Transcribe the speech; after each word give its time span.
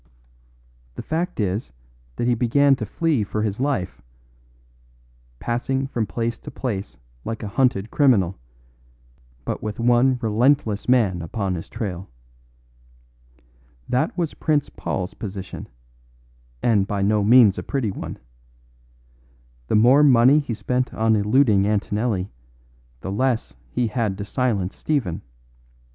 The 0.95 1.03
fact 1.03 1.39
is 1.39 1.71
that 2.15 2.25
he 2.27 2.33
began 2.33 2.75
to 2.77 2.87
flee 2.87 3.23
for 3.23 3.43
his 3.43 3.59
life, 3.59 4.01
passing 5.37 5.85
from 5.85 6.07
place 6.07 6.39
to 6.39 6.49
place 6.49 6.97
like 7.23 7.43
a 7.43 7.47
hunted 7.47 7.91
criminal; 7.91 8.35
but 9.45 9.61
with 9.61 9.79
one 9.79 10.17
relentless 10.19 10.89
man 10.89 11.21
upon 11.21 11.53
his 11.53 11.69
trail. 11.69 12.09
That 13.87 14.17
was 14.17 14.33
Prince 14.33 14.69
Paul's 14.69 15.13
position, 15.13 15.69
and 16.63 16.87
by 16.87 17.03
no 17.03 17.23
means 17.23 17.59
a 17.59 17.61
pretty 17.61 17.91
one. 17.91 18.17
The 19.67 19.75
more 19.75 20.01
money 20.01 20.39
he 20.39 20.55
spent 20.55 20.91
on 20.95 21.15
eluding 21.15 21.67
Antonelli 21.67 22.31
the 23.01 23.11
less 23.11 23.55
he 23.69 23.85
had 23.85 24.17
to 24.17 24.25
silence 24.25 24.75
Stephen. 24.75 25.21